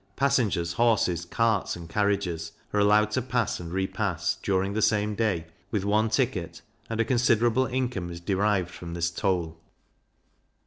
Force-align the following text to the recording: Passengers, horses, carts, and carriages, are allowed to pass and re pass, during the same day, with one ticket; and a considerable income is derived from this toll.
Passengers, 0.15 0.73
horses, 0.73 1.25
carts, 1.25 1.75
and 1.75 1.87
carriages, 1.87 2.53
are 2.73 2.79
allowed 2.79 3.11
to 3.11 3.21
pass 3.21 3.59
and 3.59 3.71
re 3.71 3.85
pass, 3.85 4.37
during 4.41 4.73
the 4.73 4.81
same 4.81 5.13
day, 5.13 5.45
with 5.69 5.85
one 5.85 6.09
ticket; 6.09 6.63
and 6.89 6.99
a 6.99 7.05
considerable 7.05 7.67
income 7.67 8.09
is 8.09 8.19
derived 8.19 8.71
from 8.71 8.95
this 8.95 9.11
toll. 9.11 9.59